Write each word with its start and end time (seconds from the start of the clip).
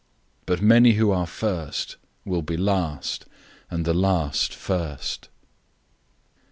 010:031 0.45 0.45
But 0.47 0.61
many 0.63 0.93
who 0.93 1.11
are 1.11 1.27
first 1.27 1.97
will 2.25 2.41
be 2.41 2.57
last; 2.57 3.25
and 3.69 3.85
the 3.85 3.93
last 3.93 4.51
first." 4.55 5.29